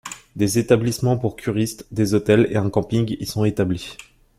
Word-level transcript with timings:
Des 0.35 0.57
établissements 0.57 1.15
pour 1.19 1.35
curistes, 1.35 1.85
des 1.91 2.15
hôtels 2.15 2.47
et 2.49 2.55
un 2.55 2.71
camping 2.71 3.15
y 3.19 3.25
sont 3.27 3.45
établis. 3.45 3.97